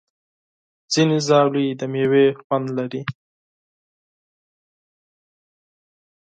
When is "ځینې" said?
0.93-1.17